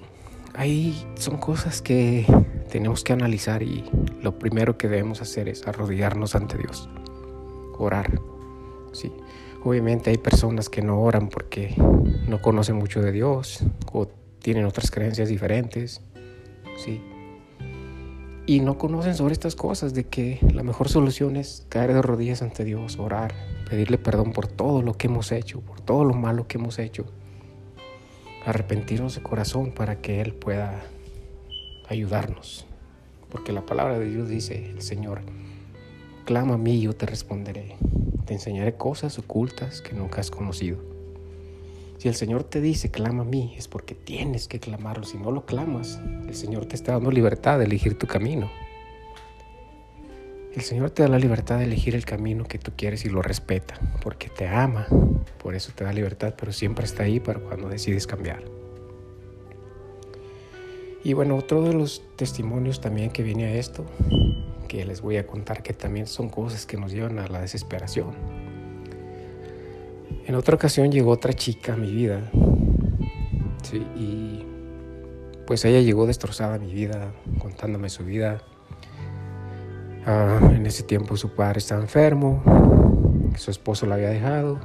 ahí 0.54 1.06
son 1.16 1.36
cosas 1.36 1.82
que 1.82 2.26
tenemos 2.70 3.04
que 3.04 3.12
analizar 3.12 3.62
y 3.62 3.84
lo 4.22 4.38
primero 4.38 4.78
que 4.78 4.88
debemos 4.88 5.20
hacer 5.20 5.48
es 5.48 5.66
arrodillarnos 5.66 6.34
ante 6.34 6.56
Dios, 6.56 6.88
orar. 7.78 8.20
Sí. 8.92 9.12
Obviamente 9.62 10.08
hay 10.08 10.16
personas 10.16 10.70
que 10.70 10.80
no 10.80 11.00
oran 11.00 11.28
porque 11.28 11.74
no 12.26 12.40
conocen 12.40 12.76
mucho 12.76 13.02
de 13.02 13.12
Dios 13.12 13.62
o 13.92 14.06
tienen 14.38 14.64
otras 14.64 14.90
creencias 14.90 15.28
diferentes. 15.28 16.00
Sí. 16.82 17.02
Y 18.46 18.60
no 18.60 18.78
conocen 18.78 19.14
sobre 19.14 19.34
estas 19.34 19.54
cosas 19.54 19.92
de 19.92 20.04
que 20.04 20.38
la 20.54 20.62
mejor 20.62 20.88
solución 20.88 21.36
es 21.36 21.66
caer 21.68 21.92
de 21.92 22.02
rodillas 22.02 22.40
ante 22.40 22.64
Dios, 22.64 22.98
orar, 22.98 23.34
pedirle 23.68 23.98
perdón 23.98 24.32
por 24.32 24.46
todo 24.46 24.80
lo 24.80 24.94
que 24.94 25.08
hemos 25.08 25.30
hecho, 25.30 25.60
por 25.60 25.80
todo 25.80 26.04
lo 26.04 26.14
malo 26.14 26.48
que 26.48 26.56
hemos 26.56 26.78
hecho. 26.78 27.04
Arrepentirnos 28.46 29.14
de 29.16 29.22
corazón 29.22 29.72
para 29.72 30.00
que 30.00 30.22
Él 30.22 30.32
pueda 30.32 30.82
ayudarnos. 31.90 32.66
Porque 33.30 33.52
la 33.52 33.66
palabra 33.66 33.98
de 33.98 34.10
Dios 34.10 34.28
dice, 34.28 34.70
el 34.70 34.82
Señor, 34.82 35.20
clama 36.24 36.54
a 36.54 36.58
mí 36.58 36.76
y 36.76 36.82
yo 36.82 36.94
te 36.94 37.06
responderé. 37.06 37.76
Te 38.26 38.34
enseñaré 38.34 38.74
cosas 38.74 39.18
ocultas 39.18 39.82
que 39.82 39.94
nunca 39.94 40.20
has 40.20 40.30
conocido. 40.30 40.78
Si 41.98 42.08
el 42.08 42.14
Señor 42.14 42.44
te 42.44 42.60
dice, 42.60 42.90
clama 42.90 43.22
a 43.22 43.26
mí, 43.26 43.54
es 43.58 43.68
porque 43.68 43.94
tienes 43.94 44.48
que 44.48 44.58
clamarlo. 44.58 45.04
Si 45.04 45.18
no 45.18 45.30
lo 45.30 45.44
clamas, 45.44 46.00
el 46.26 46.34
Señor 46.34 46.66
te 46.66 46.74
está 46.74 46.92
dando 46.92 47.10
libertad 47.10 47.58
de 47.58 47.66
elegir 47.66 47.98
tu 47.98 48.06
camino. 48.06 48.50
El 50.54 50.62
Señor 50.62 50.90
te 50.90 51.02
da 51.02 51.08
la 51.08 51.18
libertad 51.18 51.58
de 51.58 51.64
elegir 51.64 51.94
el 51.94 52.04
camino 52.04 52.44
que 52.44 52.58
tú 52.58 52.72
quieres 52.76 53.04
y 53.04 53.08
lo 53.08 53.22
respeta, 53.22 53.78
porque 54.02 54.28
te 54.28 54.48
ama. 54.48 54.86
Por 55.40 55.54
eso 55.54 55.72
te 55.74 55.84
da 55.84 55.92
libertad, 55.92 56.34
pero 56.36 56.52
siempre 56.52 56.86
está 56.86 57.04
ahí 57.04 57.20
para 57.20 57.38
cuando 57.38 57.68
decides 57.68 58.06
cambiar. 58.06 58.59
Y 61.02 61.14
bueno, 61.14 61.36
otro 61.36 61.62
de 61.62 61.72
los 61.72 62.02
testimonios 62.16 62.80
también 62.80 63.10
que 63.10 63.22
viene 63.22 63.46
a 63.46 63.54
esto, 63.54 63.84
que 64.68 64.84
les 64.84 65.00
voy 65.00 65.16
a 65.16 65.26
contar 65.26 65.62
que 65.62 65.72
también 65.72 66.06
son 66.06 66.28
cosas 66.28 66.66
que 66.66 66.76
nos 66.76 66.92
llevan 66.92 67.18
a 67.18 67.26
la 67.26 67.40
desesperación. 67.40 68.14
En 70.26 70.34
otra 70.34 70.54
ocasión 70.54 70.92
llegó 70.92 71.10
otra 71.10 71.32
chica 71.32 71.72
a 71.72 71.76
mi 71.76 71.90
vida, 71.90 72.30
sí, 73.62 73.78
y 73.96 74.44
pues 75.46 75.64
ella 75.64 75.80
llegó 75.80 76.06
destrozada 76.06 76.56
a 76.56 76.58
mi 76.58 76.72
vida, 76.72 77.12
contándome 77.38 77.88
su 77.88 78.04
vida. 78.04 78.42
Ah, 80.06 80.38
en 80.54 80.66
ese 80.66 80.82
tiempo 80.82 81.16
su 81.16 81.34
padre 81.34 81.58
estaba 81.58 81.80
enfermo, 81.80 82.42
su 83.36 83.50
esposo 83.50 83.86
la 83.86 83.94
había 83.96 84.10
dejado, 84.10 84.60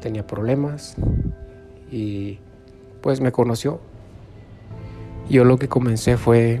tenía 0.00 0.26
problemas 0.26 0.96
y 1.90 2.38
pues 3.00 3.20
me 3.20 3.32
conoció 3.32 3.80
yo 5.28 5.44
lo 5.44 5.58
que 5.58 5.68
comencé 5.68 6.16
fue 6.16 6.60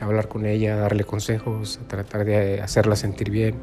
hablar 0.00 0.28
con 0.28 0.46
ella, 0.46 0.76
darle 0.76 1.04
consejos, 1.04 1.80
tratar 1.86 2.24
de 2.24 2.60
hacerla 2.60 2.96
sentir 2.96 3.30
bien. 3.30 3.54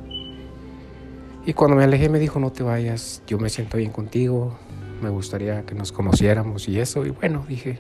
Y 1.45 1.53
cuando 1.53 1.75
me 1.75 1.83
alejé 1.83 2.09
me 2.09 2.19
dijo, 2.19 2.39
no 2.39 2.51
te 2.51 2.63
vayas, 2.63 3.21
yo 3.27 3.37
me 3.37 3.49
siento 3.49 3.77
bien 3.77 3.91
contigo, 3.91 4.57
me 5.01 5.09
gustaría 5.09 5.63
que 5.65 5.75
nos 5.75 5.91
conociéramos 5.91 6.67
y 6.67 6.79
eso. 6.79 7.05
Y 7.05 7.09
bueno, 7.09 7.45
dije, 7.47 7.79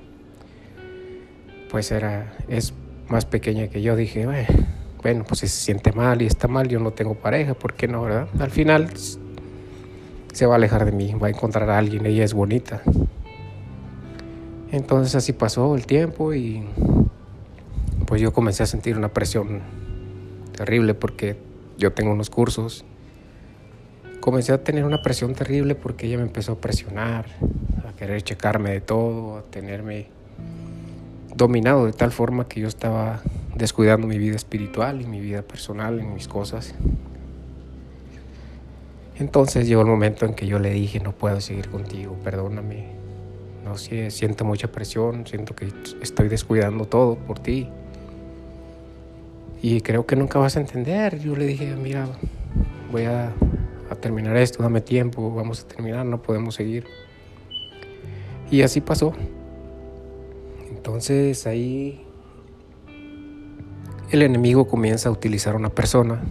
pues 1.69 1.91
era, 1.91 2.33
es 2.47 2.73
más 3.09 3.25
pequeña 3.25 3.67
que 3.67 3.81
yo, 3.81 3.95
dije, 3.95 4.27
bueno, 5.01 5.23
pues 5.27 5.41
si 5.41 5.47
se 5.47 5.61
siente 5.61 5.91
mal 5.91 6.21
y 6.21 6.25
está 6.25 6.47
mal, 6.47 6.67
yo 6.67 6.79
no 6.79 6.91
tengo 6.91 7.15
pareja, 7.15 7.53
¿por 7.53 7.73
qué 7.73 7.87
no, 7.87 8.01
verdad? 8.01 8.27
Al 8.39 8.51
final 8.51 8.89
se 10.33 10.45
va 10.45 10.53
a 10.53 10.57
alejar 10.57 10.85
de 10.85 10.91
mí, 10.91 11.13
va 11.13 11.27
a 11.27 11.29
encontrar 11.31 11.69
a 11.69 11.77
alguien, 11.77 12.05
ella 12.05 12.23
es 12.23 12.33
bonita. 12.33 12.81
Entonces 14.71 15.15
así 15.15 15.33
pasó 15.33 15.75
el 15.75 15.87
tiempo 15.87 16.33
y 16.33 16.63
pues 18.05 18.21
yo 18.21 18.33
comencé 18.33 18.63
a 18.63 18.65
sentir 18.65 18.97
una 18.97 19.09
presión 19.09 19.61
terrible 20.55 20.93
porque 20.93 21.37
yo 21.77 21.91
tengo 21.93 22.11
unos 22.11 22.29
cursos. 22.29 22.85
Comencé 24.19 24.51
a 24.51 24.63
tener 24.63 24.85
una 24.85 25.01
presión 25.01 25.33
terrible 25.33 25.73
porque 25.73 26.05
ella 26.05 26.17
me 26.17 26.23
empezó 26.23 26.51
a 26.51 26.55
presionar, 26.55 27.25
a 27.87 27.93
querer 27.93 28.21
checarme 28.21 28.71
de 28.71 28.81
todo, 28.81 29.37
a 29.37 29.41
tenerme 29.43 30.07
dominado 31.35 31.85
de 31.85 31.93
tal 31.93 32.11
forma 32.11 32.47
que 32.47 32.59
yo 32.59 32.67
estaba 32.67 33.21
descuidando 33.55 34.05
mi 34.05 34.17
vida 34.17 34.35
espiritual 34.35 35.01
y 35.01 35.05
mi 35.05 35.19
vida 35.19 35.41
personal 35.41 35.99
en 35.99 36.13
mis 36.13 36.27
cosas. 36.27 36.75
Entonces 39.17 39.67
llegó 39.67 39.81
el 39.81 39.87
momento 39.87 40.25
en 40.25 40.33
que 40.33 40.45
yo 40.47 40.59
le 40.59 40.69
dije, 40.69 40.99
no 40.99 41.11
puedo 41.11 41.41
seguir 41.41 41.69
contigo, 41.69 42.15
perdóname, 42.23 42.98
no 43.69 43.77
sé, 43.77 44.09
siento 44.09 44.45
mucha 44.45 44.71
presión, 44.71 45.27
siento 45.27 45.53
que 45.53 45.71
estoy 46.01 46.27
descuidando 46.27 46.85
todo 46.85 47.15
por 47.15 47.37
ti. 47.37 47.69
Y 49.61 49.81
creo 49.81 50.07
que 50.07 50.15
nunca 50.15 50.39
vas 50.39 50.57
a 50.57 50.59
entender. 50.59 51.19
Yo 51.19 51.35
le 51.35 51.45
dije, 51.45 51.75
mira, 51.75 52.07
voy 52.91 53.03
a, 53.03 53.31
a 53.91 53.95
terminar 53.95 54.35
esto, 54.37 54.63
dame 54.63 54.81
tiempo, 54.81 55.31
vamos 55.35 55.63
a 55.63 55.67
terminar, 55.67 56.03
no 56.03 56.19
podemos 56.19 56.55
seguir. 56.55 56.87
Y 58.49 58.63
así 58.63 58.81
pasó. 58.81 59.13
Entonces 60.71 61.45
ahí 61.45 62.03
el 64.09 64.23
enemigo 64.23 64.67
comienza 64.67 65.09
a 65.09 65.11
utilizar 65.11 65.53
a 65.53 65.57
una 65.57 65.69
persona 65.69 66.23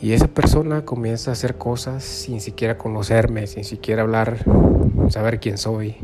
y 0.00 0.14
esa 0.14 0.28
persona 0.28 0.86
comienza 0.86 1.30
a 1.30 1.34
hacer 1.34 1.58
cosas 1.58 2.02
sin 2.02 2.40
siquiera 2.40 2.78
conocerme, 2.78 3.46
sin 3.46 3.64
siquiera 3.64 4.00
hablar, 4.00 4.38
saber 5.12 5.40
quién 5.40 5.58
soy. 5.58 5.96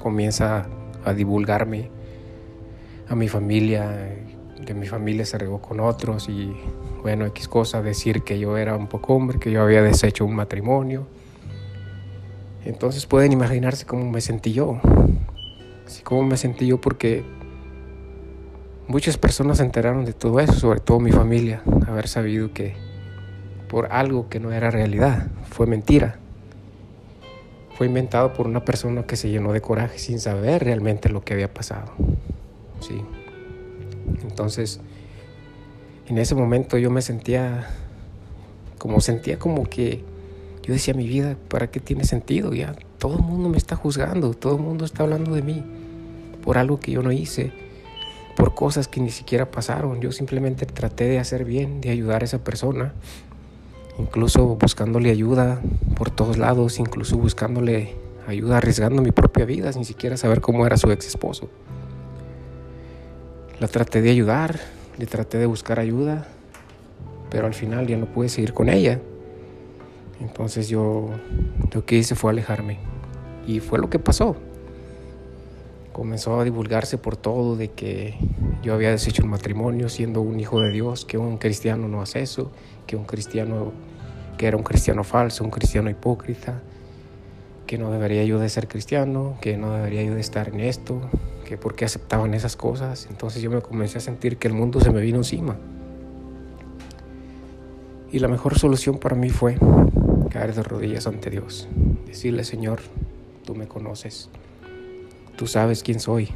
Comienza 0.00 0.66
a 1.04 1.12
divulgarme 1.12 1.90
a 3.08 3.14
mi 3.16 3.28
familia, 3.28 4.14
de 4.64 4.74
mi 4.74 4.86
familia 4.86 5.26
se 5.26 5.36
regó 5.38 5.60
con 5.60 5.80
otros 5.80 6.28
y 6.28 6.54
bueno, 7.02 7.26
X 7.26 7.48
cosa, 7.48 7.82
decir 7.82 8.22
que 8.22 8.38
yo 8.38 8.56
era 8.56 8.76
un 8.76 8.86
poco 8.86 9.14
hombre, 9.14 9.38
que 9.38 9.50
yo 9.50 9.60
había 9.60 9.82
deshecho 9.82 10.24
un 10.24 10.36
matrimonio. 10.36 11.06
Entonces 12.64 13.06
pueden 13.06 13.32
imaginarse 13.32 13.84
cómo 13.84 14.08
me 14.10 14.20
sentí 14.20 14.52
yo. 14.52 14.80
Así 15.84 16.02
como 16.02 16.22
me 16.22 16.36
sentí 16.36 16.66
yo 16.66 16.80
porque 16.80 17.24
muchas 18.86 19.18
personas 19.18 19.58
se 19.58 19.64
enteraron 19.64 20.04
de 20.04 20.12
todo 20.12 20.38
eso, 20.38 20.54
sobre 20.54 20.80
todo 20.80 21.00
mi 21.00 21.10
familia, 21.10 21.62
haber 21.88 22.06
sabido 22.08 22.54
que 22.54 22.76
por 23.68 23.92
algo 23.92 24.28
que 24.28 24.38
no 24.38 24.52
era 24.52 24.70
realidad, 24.70 25.26
fue 25.50 25.66
mentira. 25.66 26.20
Fue 27.74 27.86
inventado 27.86 28.32
por 28.32 28.46
una 28.46 28.64
persona 28.64 29.04
que 29.04 29.16
se 29.16 29.30
llenó 29.30 29.52
de 29.52 29.60
coraje 29.60 29.98
sin 29.98 30.20
saber 30.20 30.62
realmente 30.62 31.08
lo 31.08 31.24
que 31.24 31.34
había 31.34 31.52
pasado. 31.52 31.92
Sí. 32.80 33.00
Entonces, 34.22 34.80
en 36.06 36.18
ese 36.18 36.34
momento 36.34 36.78
yo 36.78 36.90
me 36.90 37.02
sentía 37.02 37.66
como 38.78 39.00
sentía 39.00 39.38
como 39.38 39.64
que 39.64 40.04
yo 40.62 40.72
decía 40.72 40.92
mi 40.94 41.08
vida, 41.08 41.36
¿para 41.48 41.70
qué 41.70 41.80
tiene 41.80 42.04
sentido? 42.04 42.52
Ya 42.52 42.74
todo 42.98 43.16
el 43.16 43.22
mundo 43.22 43.48
me 43.48 43.56
está 43.56 43.76
juzgando, 43.76 44.34
todo 44.34 44.56
el 44.56 44.62
mundo 44.62 44.84
está 44.84 45.02
hablando 45.02 45.34
de 45.34 45.42
mí 45.42 45.64
por 46.42 46.58
algo 46.58 46.80
que 46.80 46.92
yo 46.92 47.02
no 47.02 47.10
hice, 47.10 47.52
por 48.36 48.54
cosas 48.54 48.86
que 48.86 49.00
ni 49.00 49.10
siquiera 49.10 49.50
pasaron. 49.50 50.00
Yo 50.00 50.12
simplemente 50.12 50.66
traté 50.66 51.04
de 51.04 51.18
hacer 51.18 51.44
bien, 51.44 51.80
de 51.80 51.90
ayudar 51.90 52.22
a 52.22 52.24
esa 52.26 52.44
persona 52.44 52.92
incluso 53.98 54.56
buscándole 54.56 55.10
ayuda 55.10 55.60
por 55.96 56.10
todos 56.10 56.38
lados, 56.38 56.78
incluso 56.78 57.16
buscándole 57.16 57.94
ayuda, 58.26 58.58
arriesgando 58.58 59.02
mi 59.02 59.12
propia 59.12 59.44
vida 59.44 59.72
sin 59.72 59.84
siquiera 59.84 60.16
saber 60.16 60.40
cómo 60.40 60.66
era 60.66 60.76
su 60.76 60.90
ex 60.90 61.06
esposo. 61.06 61.48
La 63.60 63.68
traté 63.68 64.02
de 64.02 64.10
ayudar, 64.10 64.58
le 64.98 65.06
traté 65.06 65.38
de 65.38 65.46
buscar 65.46 65.78
ayuda, 65.78 66.26
pero 67.30 67.46
al 67.46 67.54
final 67.54 67.86
ya 67.86 67.96
no 67.96 68.06
pude 68.06 68.28
seguir 68.28 68.52
con 68.52 68.68
ella. 68.68 69.00
Entonces 70.20 70.68
yo 70.68 71.10
lo 71.72 71.84
que 71.84 71.96
hice 71.96 72.14
fue 72.14 72.30
alejarme. 72.30 72.78
Y 73.46 73.60
fue 73.60 73.78
lo 73.78 73.90
que 73.90 73.98
pasó. 73.98 74.36
Comenzó 75.92 76.40
a 76.40 76.44
divulgarse 76.44 76.98
por 76.98 77.16
todo 77.16 77.56
de 77.56 77.68
que 77.68 78.16
yo 78.64 78.72
había 78.72 78.90
deshecho 78.90 79.22
el 79.22 79.28
matrimonio 79.28 79.90
siendo 79.90 80.22
un 80.22 80.40
hijo 80.40 80.58
de 80.60 80.70
Dios, 80.70 81.04
que 81.04 81.18
un 81.18 81.36
cristiano 81.36 81.86
no 81.86 82.00
hace 82.00 82.22
eso, 82.22 82.50
que 82.86 82.96
un 82.96 83.04
cristiano, 83.04 83.72
que 84.38 84.46
era 84.46 84.56
un 84.56 84.62
cristiano 84.62 85.04
falso, 85.04 85.44
un 85.44 85.50
cristiano 85.50 85.90
hipócrita, 85.90 86.62
que 87.66 87.76
no 87.76 87.90
debería 87.90 88.24
yo 88.24 88.38
de 88.38 88.48
ser 88.48 88.66
cristiano, 88.66 89.36
que 89.42 89.58
no 89.58 89.72
debería 89.72 90.02
yo 90.02 90.14
de 90.14 90.20
estar 90.22 90.48
en 90.48 90.60
esto, 90.60 91.02
que 91.46 91.58
por 91.58 91.74
qué 91.74 91.84
aceptaban 91.84 92.32
esas 92.32 92.56
cosas. 92.56 93.06
Entonces 93.10 93.42
yo 93.42 93.50
me 93.50 93.60
comencé 93.60 93.98
a 93.98 94.00
sentir 94.00 94.38
que 94.38 94.48
el 94.48 94.54
mundo 94.54 94.80
se 94.80 94.90
me 94.90 95.02
vino 95.02 95.18
encima. 95.18 95.58
Y 98.10 98.18
la 98.18 98.28
mejor 98.28 98.58
solución 98.58 98.96
para 98.96 99.14
mí 99.14 99.28
fue 99.28 99.58
caer 100.30 100.54
de 100.54 100.62
rodillas 100.62 101.06
ante 101.06 101.28
Dios, 101.28 101.68
decirle, 102.06 102.44
Señor, 102.44 102.80
tú 103.44 103.54
me 103.54 103.68
conoces, 103.68 104.30
tú 105.36 105.46
sabes 105.46 105.82
quién 105.82 106.00
soy. 106.00 106.30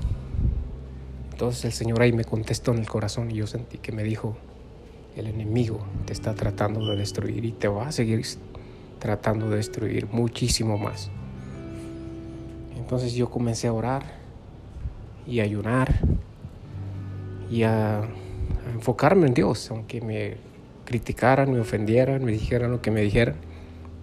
Entonces 1.38 1.66
el 1.66 1.72
Señor 1.72 2.02
ahí 2.02 2.12
me 2.12 2.24
contestó 2.24 2.72
en 2.72 2.78
el 2.78 2.88
corazón 2.88 3.30
y 3.30 3.34
yo 3.34 3.46
sentí 3.46 3.78
que 3.78 3.92
me 3.92 4.02
dijo, 4.02 4.36
el 5.14 5.28
enemigo 5.28 5.78
te 6.04 6.12
está 6.12 6.34
tratando 6.34 6.84
de 6.84 6.96
destruir 6.96 7.44
y 7.44 7.52
te 7.52 7.68
va 7.68 7.86
a 7.86 7.92
seguir 7.92 8.26
tratando 8.98 9.48
de 9.48 9.58
destruir 9.58 10.08
muchísimo 10.10 10.78
más. 10.78 11.12
Entonces 12.76 13.14
yo 13.14 13.30
comencé 13.30 13.68
a 13.68 13.72
orar 13.72 14.02
y 15.28 15.38
a 15.38 15.44
ayunar 15.44 16.00
y 17.48 17.62
a, 17.62 18.02
enfocarme 18.74 19.28
en 19.28 19.34
Dios, 19.34 19.70
aunque 19.70 20.00
me 20.00 20.38
criticaran, 20.86 21.52
me 21.52 21.60
ofendieran, 21.60 22.24
me 22.24 22.32
dijeran 22.32 22.72
lo 22.72 22.82
que 22.82 22.90
me 22.90 23.00
dijeran, 23.02 23.36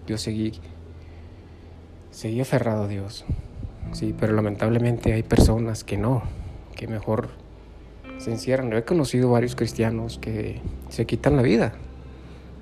yo 0.08 0.18
seguí, 0.18 0.54
seguí 2.12 2.40
aferrado 2.40 2.84
a 2.84 2.88
Dios. 2.88 3.26
Sí, 3.92 4.16
pero 4.18 4.32
lamentablemente 4.32 5.12
hay 5.12 5.24
personas 5.24 5.84
que 5.84 5.98
no, 5.98 6.24
que 6.76 6.88
mejor 6.88 7.30
se 8.18 8.32
encierran. 8.32 8.70
Yo 8.72 8.78
he 8.78 8.84
conocido 8.84 9.30
varios 9.32 9.56
cristianos 9.56 10.18
que 10.20 10.62
se 10.90 11.06
quitan 11.06 11.36
la 11.36 11.42
vida. 11.42 11.74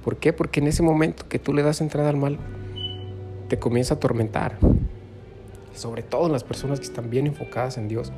¿Por 0.04 0.18
qué? 0.18 0.34
Porque 0.34 0.60
en 0.60 0.68
ese 0.68 0.84
momento 0.84 1.28
que 1.28 1.40
tú 1.40 1.54
le 1.54 1.64
das 1.64 1.82
entrada 1.82 2.10
al 2.10 2.18
mal, 2.18 2.38
te 3.48 3.60
comienza 3.60 3.96
a 3.96 3.98
atormentar. 3.98 4.58
sobre 5.76 6.04
todo 6.04 6.30
las 6.30 6.44
personas 6.44 6.80
que 6.80 6.86
están 6.86 7.10
bien 7.10 7.26
enfocadas 7.26 7.78
en 7.78 7.88
Dios, 7.88 8.12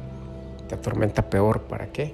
te 0.67 0.75
atormenta 0.75 1.29
peor. 1.29 1.61
¿Para 1.61 1.87
qué? 1.87 2.13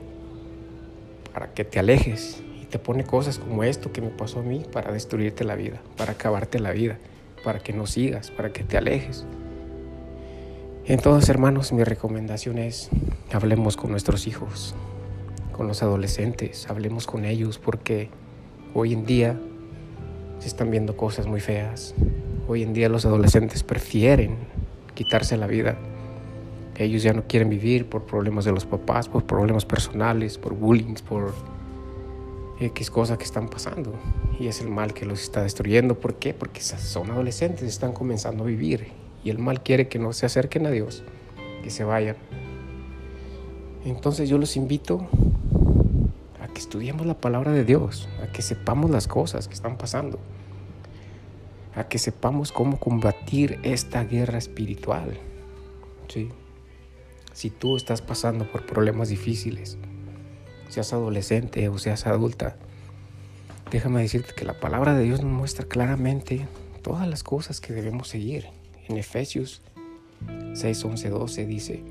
Para 1.34 1.52
que 1.54 1.64
te 1.64 1.80
alejes 1.80 2.44
y 2.62 2.66
te 2.66 2.78
pone 2.78 3.04
cosas 3.04 3.40
como 3.40 3.64
esto 3.64 3.92
que 3.92 4.02
me 4.02 4.10
pasó 4.10 4.40
a 4.40 4.44
mí 4.44 4.64
para 4.72 4.92
destruirte 4.92 5.44
la 5.44 5.56
vida, 5.56 5.82
para 5.98 6.12
acabarte 6.12 6.60
la 6.60 6.72
vida, 6.72 7.00
para 7.44 7.60
que 7.60 7.74
no 7.74 7.88
sigas, 7.88 8.30
para 8.30 8.54
que 8.54 8.64
te 8.64 8.78
alejes. 8.78 9.26
Entonces, 10.92 11.30
hermanos, 11.30 11.72
mi 11.72 11.86
recomendación 11.86 12.58
es, 12.58 12.90
hablemos 13.32 13.78
con 13.78 13.92
nuestros 13.92 14.28
hijos, 14.28 14.76
con 15.54 15.66
los 15.66 15.84
adolescentes, 15.84 16.70
hablemos 16.70 17.08
con 17.08 17.24
ellos 17.24 17.60
porque 17.60 18.10
hoy 18.74 18.92
en 18.92 19.06
día 19.06 19.40
se 20.40 20.50
están 20.50 20.70
viendo 20.70 20.98
cosas 20.98 21.28
muy 21.28 21.40
feas. 21.40 21.96
Hoy 22.46 22.62
en 22.62 22.74
día 22.74 22.90
los 22.90 23.06
adolescentes 23.06 23.64
prefieren 23.64 24.36
quitarse 24.94 25.38
la 25.38 25.48
vida. 25.48 25.78
Ellos 26.78 27.04
ya 27.04 27.14
no 27.14 27.24
quieren 27.26 27.50
vivir 27.50 27.88
por 27.88 28.04
problemas 28.04 28.44
de 28.44 28.52
los 28.52 28.66
papás, 28.66 29.08
por 29.08 29.24
problemas 29.24 29.64
personales, 29.64 30.38
por 30.38 30.56
bullying, 30.56 30.96
por 31.08 31.34
X 32.60 32.92
cosas 32.92 33.18
que 33.18 33.24
están 33.24 33.48
pasando. 33.48 33.94
Y 34.42 34.48
es 34.48 34.60
el 34.60 34.68
mal 34.68 34.94
que 34.94 35.06
los 35.06 35.24
está 35.24 35.44
destruyendo. 35.44 35.98
¿Por 35.98 36.16
qué? 36.16 36.34
Porque 36.34 36.60
son 36.60 37.12
adolescentes, 37.12 37.66
están 37.66 37.94
comenzando 37.94 38.44
a 38.44 38.48
vivir. 38.48 39.01
Y 39.24 39.30
el 39.30 39.40
mal 39.40 39.62
quiere 39.62 39.88
que 39.88 40.00
no 40.00 40.14
se 40.14 40.26
acerquen 40.26 40.66
a 40.66 40.72
Dios, 40.72 41.04
que 41.64 41.70
se 41.70 41.84
vayan. 41.84 42.16
Entonces 43.86 44.30
yo 44.30 44.38
los 44.38 44.56
invito 44.56 45.08
que 46.54 46.60
estudiemos 46.60 47.06
la 47.06 47.16
palabra 47.16 47.52
de 47.52 47.64
Dios, 47.64 48.10
a 48.22 48.32
que 48.32 48.42
sepamos 48.42 48.92
las 48.92 49.08
cosas 49.08 49.48
que 49.48 49.54
están 49.54 49.78
pasando, 49.78 50.20
a 51.76 51.86
que 51.86 51.98
sepamos 51.98 52.52
cómo 52.52 52.80
combatir 52.80 53.60
esta 53.64 54.04
guerra 54.04 54.38
espiritual. 54.38 55.18
¿sí? 56.08 56.30
Si 57.34 57.50
tú 57.50 57.78
estás 57.78 58.02
pasando 58.02 58.50
por 58.52 58.66
problemas 58.66 59.10
difíciles, 59.10 59.78
seas 60.70 60.94
adolescente 60.94 61.68
o 61.70 61.78
seas 61.78 62.06
adulta, 62.06 62.58
déjame 63.72 64.02
decirte 64.02 64.34
que 64.36 64.46
la 64.46 64.60
palabra 64.60 64.94
de 64.94 65.04
Dios 65.04 65.22
nos 65.22 65.32
muestra 65.32 65.66
claramente 65.66 66.48
todas 66.82 67.08
las 67.08 67.24
cosas 67.24 67.62
que 67.62 67.74
debemos 67.74 68.08
seguir. 68.10 68.48
En 68.92 68.98
Efesios 68.98 69.62
6, 70.54 70.84
11, 70.84 71.10
12 71.12 71.46
dice, 71.46 71.82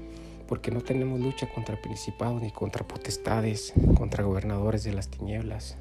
porque 0.47 0.71
no 0.71 0.83
tenemos 0.83 1.19
lucha 1.19 1.49
contra 1.49 1.80
principados 1.80 2.42
ni 2.42 2.50
contra 2.50 2.87
potestades, 2.87 3.73
contra 3.97 4.23
gobernadores 4.23 4.85
de 4.85 4.92
las 4.92 5.09
tinieblas, 5.09 5.78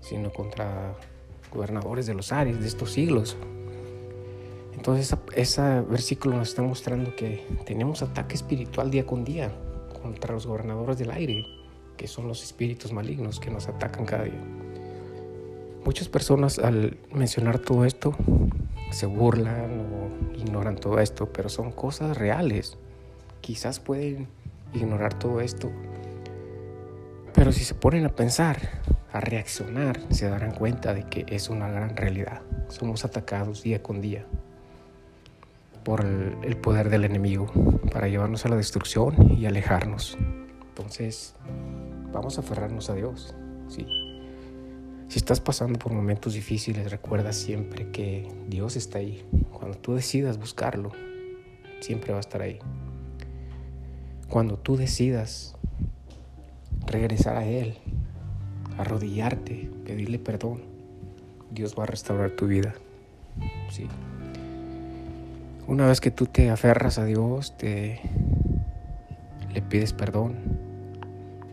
sino 0.00 0.32
contra 0.32 0.96
gobernadores 1.52 2.06
de 2.06 2.14
los 2.14 2.32
aires 2.32 2.58
de 2.60 2.66
estos 2.66 2.90
siglos. 2.90 3.36
Entonces 4.74 5.16
ese 5.36 5.62
versículo 5.82 6.38
nos 6.38 6.48
está 6.48 6.62
mostrando 6.62 7.14
que 7.14 7.46
tenemos 7.64 8.02
ataque 8.02 8.34
espiritual 8.34 8.90
día 8.90 9.06
con 9.06 9.24
día 9.24 9.52
contra 10.02 10.34
los 10.34 10.44
gobernadores 10.44 10.98
del 10.98 11.12
aire, 11.12 11.46
que 11.96 12.08
son 12.08 12.26
los 12.26 12.42
espíritus 12.42 12.92
malignos 12.92 13.38
que 13.38 13.52
nos 13.52 13.68
atacan 13.68 14.06
cada 14.06 14.24
día. 14.24 14.42
Muchas 15.84 16.08
personas 16.08 16.58
al 16.58 16.96
mencionar 17.12 17.60
todo 17.60 17.84
esto 17.84 18.16
se 18.94 19.06
burlan 19.06 19.80
o 19.80 20.36
ignoran 20.36 20.76
todo 20.76 21.00
esto, 21.00 21.32
pero 21.32 21.48
son 21.48 21.72
cosas 21.72 22.16
reales 22.16 22.78
quizás 23.44 23.78
pueden 23.78 24.26
ignorar 24.72 25.18
todo 25.18 25.42
esto, 25.42 25.70
pero 27.34 27.52
si 27.52 27.62
se 27.62 27.74
ponen 27.74 28.06
a 28.06 28.08
pensar, 28.08 28.56
a 29.12 29.20
reaccionar, 29.20 30.00
se 30.08 30.30
darán 30.30 30.52
cuenta 30.52 30.94
de 30.94 31.04
que 31.04 31.26
es 31.28 31.50
una 31.50 31.68
gran 31.68 31.94
realidad. 31.94 32.40
Somos 32.68 33.04
atacados 33.04 33.62
día 33.62 33.82
con 33.82 34.00
día 34.00 34.24
por 35.84 36.06
el, 36.06 36.56
poder 36.56 36.88
del 36.88 37.04
enemigo 37.04 37.52
para 37.92 38.08
llevarnos 38.08 38.46
a 38.46 38.48
la 38.48 38.56
destrucción 38.56 39.36
y 39.38 39.44
alejarnos. 39.44 40.16
Entonces, 40.70 41.34
vamos 42.12 42.38
a 42.38 42.40
aferrarnos 42.40 42.88
a 42.88 42.94
Dios. 42.94 43.34
¿sí? 43.68 43.86
Si 45.08 45.18
estás 45.18 45.40
pasando 45.40 45.78
por 45.78 45.92
momentos 45.92 46.34
difíciles, 46.34 46.90
recuerda 46.90 47.32
siempre 47.32 47.90
que 47.90 48.28
Dios 48.48 48.76
está 48.76 48.98
ahí. 48.98 49.24
Cuando 49.52 49.76
tú 49.76 49.94
decidas 49.94 50.38
buscarlo, 50.38 50.92
siempre 51.80 52.12
va 52.12 52.18
a 52.18 52.20
estar 52.20 52.42
ahí. 52.42 52.58
Cuando 54.28 54.58
tú 54.58 54.76
decidas 54.76 55.54
regresar 56.86 57.36
a 57.36 57.46
Él, 57.46 57.76
arrodillarte, 58.78 59.70
pedirle 59.84 60.18
perdón, 60.18 60.62
Dios 61.50 61.74
va 61.78 61.84
a 61.84 61.86
restaurar 61.86 62.32
tu 62.32 62.46
vida. 62.46 62.74
Sí. 63.70 63.86
Una 65.66 65.86
vez 65.86 66.00
que 66.00 66.10
tú 66.10 66.26
te 66.26 66.50
aferras 66.50 66.98
a 66.98 67.04
Dios, 67.04 67.56
te 67.56 68.00
le 69.52 69.62
pides 69.62 69.92
perdón, 69.92 70.34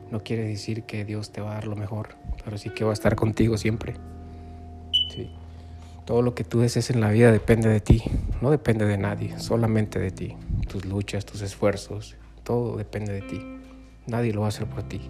no 0.10 0.22
quiere 0.24 0.44
decir 0.44 0.84
que 0.84 1.06
Dios 1.06 1.32
te 1.32 1.40
va 1.40 1.52
a 1.52 1.54
dar 1.56 1.68
lo 1.68 1.76
mejor, 1.76 2.16
pero 2.44 2.58
sí 2.58 2.70
que 2.70 2.84
va 2.84 2.92
a 2.92 2.94
estar 2.94 3.16
contigo 3.16 3.58
siempre. 3.58 3.96
Sí. 5.14 5.30
Todo 6.06 6.22
lo 6.22 6.34
que 6.36 6.44
tú 6.44 6.60
desees 6.60 6.90
en 6.90 7.02
la 7.02 7.10
vida 7.10 7.32
depende 7.32 7.70
de 7.70 7.80
ti, 7.80 8.04
no 8.42 8.52
depende 8.52 8.86
de 8.86 8.98
nadie, 8.98 9.40
solamente 9.40 10.00
de 10.00 10.12
ti. 10.12 10.36
Tus 10.68 10.86
luchas, 10.86 11.26
tus 11.26 11.42
esfuerzos, 11.42 12.16
todo 12.44 12.78
depende 12.78 13.14
de 13.14 13.22
ti. 13.22 13.42
Nadie 14.08 14.34
lo 14.34 14.42
va 14.42 14.48
a 14.48 14.50
hacer 14.50 14.68
por 14.68 14.84
ti. 14.84 15.02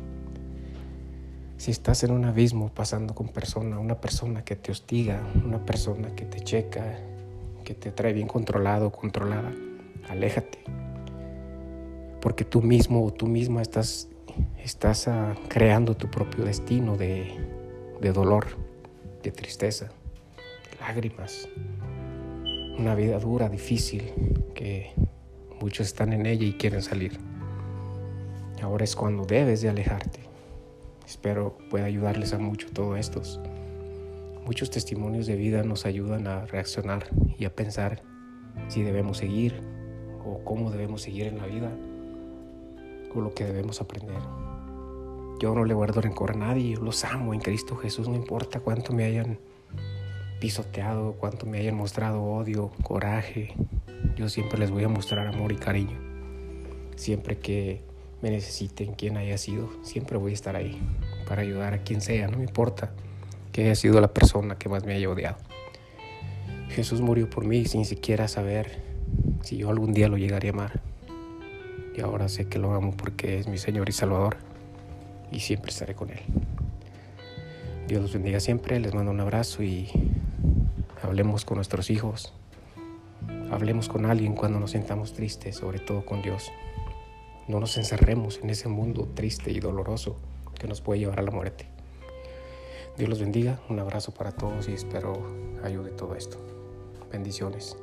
Si 1.58 1.72
estás 1.72 2.04
en 2.04 2.12
un 2.12 2.26
abismo 2.26 2.70
pasando 2.70 3.14
con 3.14 3.28
persona, 3.30 3.78
una 3.78 4.02
persona 4.02 4.44
que 4.44 4.56
te 4.56 4.72
hostiga, 4.72 5.22
una 5.46 5.64
persona 5.64 6.16
que 6.16 6.26
te 6.26 6.40
checa, 6.40 6.98
que 7.64 7.76
te 7.76 7.92
trae 7.92 8.14
bien 8.14 8.28
controlado 8.28 8.88
o 8.88 8.92
controlada, 8.92 9.52
aléjate. 10.10 10.58
Porque 12.20 12.46
tú 12.46 12.62
mismo 12.62 13.06
o 13.06 13.14
tú 13.14 13.28
misma 13.28 13.62
estás, 13.62 14.10
estás 14.58 15.08
uh, 15.08 15.34
creando 15.48 15.96
tu 15.96 16.10
propio 16.10 16.46
destino 16.46 16.98
de, 16.98 17.32
de 18.00 18.12
dolor, 18.12 18.48
de 19.24 19.32
tristeza, 19.32 19.86
de 19.86 20.78
lágrimas. 20.80 21.48
Una 22.78 22.96
vida 22.96 23.20
dura, 23.20 23.50
difícil, 23.50 24.12
que 24.56 24.92
muchos 25.60 25.88
están 25.88 26.14
en 26.14 26.26
ella 26.26 26.46
y 26.46 26.54
quieren 26.54 26.82
salir. 26.82 27.20
Ahora 28.62 28.84
es 28.84 28.96
cuando 28.96 29.26
debes 29.26 29.62
de 29.62 29.70
alejarte. 29.70 30.20
Espero 31.06 31.58
pueda 31.70 31.86
ayudarles 31.86 32.34
a 32.34 32.40
mucho 32.40 32.68
todo 32.72 32.96
estos. 32.96 33.40
Muchos 34.46 34.70
testimonios 34.70 35.28
de 35.28 35.36
vida 35.36 35.64
nos 35.64 35.86
ayudan 35.86 36.28
a 36.28 36.46
reaccionar 36.46 37.08
y 37.38 37.46
a 37.46 37.56
pensar 37.56 38.02
si 38.68 38.82
debemos 38.84 39.18
seguir 39.18 39.62
o 40.26 40.44
cómo 40.44 40.72
debemos 40.72 41.02
seguir 41.02 41.28
en 41.28 41.38
la 41.38 41.46
vida 41.46 41.72
lo 43.20 43.34
que 43.34 43.44
debemos 43.44 43.82
aprender. 43.82 44.22
Yo 45.42 45.56
no 45.56 45.66
le 45.66 45.74
guardo 45.74 46.00
rencor 46.00 46.32
a 46.32 46.36
nadie, 46.36 46.76
yo 46.76 46.82
los 46.82 47.04
amo 47.04 47.34
en 47.34 47.42
Cristo 47.42 47.76
Jesús, 47.76 48.08
no 48.08 48.16
importa 48.16 48.60
cuánto 48.60 48.94
me 48.94 49.04
hayan 49.06 49.40
pisoteado, 50.40 51.14
cuánto 51.14 51.46
me 51.46 51.58
hayan 51.58 51.76
mostrado 51.76 52.24
odio, 52.24 52.72
coraje, 52.84 53.56
yo 54.16 54.30
siempre 54.30 54.60
les 54.60 54.72
voy 54.72 54.84
a 54.84 54.88
mostrar 54.88 55.28
amor 55.28 55.52
y 55.52 55.56
cariño. 55.56 55.98
Siempre 56.96 57.40
que 57.40 57.82
me 58.22 58.30
necesiten, 58.30 58.94
quien 58.94 59.18
haya 59.18 59.38
sido, 59.38 59.70
siempre 59.84 60.18
voy 60.18 60.32
a 60.32 60.36
estar 60.36 60.56
ahí 60.56 60.80
para 61.28 61.42
ayudar 61.42 61.74
a 61.74 61.80
quien 61.80 62.02
sea, 62.02 62.28
no 62.28 62.38
me 62.38 62.44
importa 62.44 62.92
que 63.52 63.64
haya 63.64 63.76
sido 63.76 64.00
la 64.00 64.14
persona 64.14 64.58
que 64.58 64.70
más 64.70 64.86
me 64.86 64.94
haya 64.94 65.10
odiado. 65.10 65.38
Jesús 66.70 67.02
murió 67.02 67.30
por 67.30 67.46
mí 67.46 67.66
sin 67.66 67.86
siquiera 67.86 68.28
saber 68.28 68.80
si 69.42 69.58
yo 69.58 69.70
algún 69.70 69.94
día 69.94 70.08
lo 70.08 70.18
llegaría 70.18 70.52
a 70.52 70.54
amar. 70.54 70.91
Y 71.96 72.02
ahora 72.02 72.30
sé 72.30 72.48
que 72.48 72.60
lo 72.60 72.74
amo 72.74 72.96
porque 72.96 73.40
es 73.40 73.48
mi 73.48 73.58
Señor 73.58 73.90
y 73.90 73.92
Salvador 73.92 74.38
y 75.32 75.40
siempre 75.40 75.72
estaré 75.72 75.96
con 75.96 76.10
Él. 76.10 76.20
Dios 77.88 78.02
los 78.02 78.14
bendiga 78.14 78.40
siempre, 78.40 78.80
les 78.80 78.94
mando 78.94 79.12
un 79.12 79.20
abrazo 79.20 79.64
y 79.64 79.90
hablemos 81.04 81.46
con 81.46 81.58
nuestros 81.58 81.90
hijos. 81.90 82.34
Hablemos 83.52 83.90
con 83.90 84.06
alguien 84.06 84.34
cuando 84.34 84.60
nos 84.60 84.72
sentamos 84.72 85.14
tristes, 85.14 85.58
sobre 85.58 85.80
todo 85.80 86.06
con 86.06 86.22
Dios. 86.22 86.52
No 87.48 87.60
nos 87.60 87.76
encerremos 87.78 88.40
en 88.42 88.50
ese 88.50 88.70
mundo 88.70 89.10
triste 89.14 89.52
y 89.52 89.60
doloroso 89.60 90.18
que 90.58 90.68
nos 90.68 90.80
puede 90.80 91.02
llevar 91.02 91.20
a 91.20 91.24
la 91.24 91.32
muerte. 91.32 91.68
Dios 92.98 93.10
los 93.10 93.20
bendiga, 93.20 93.60
un 93.68 93.80
abrazo 93.80 94.14
para 94.14 94.32
todos 94.32 94.70
y 94.70 94.74
espero 94.74 95.22
ayude 95.64 95.92
todo 95.92 96.16
esto. 96.16 96.38
Bendiciones. 97.12 97.76